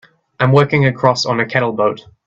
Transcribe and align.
I'm 0.39 0.51
working 0.51 0.87
across 0.87 1.27
on 1.27 1.39
a 1.39 1.45
cattle 1.45 1.73
boat. 1.73 2.07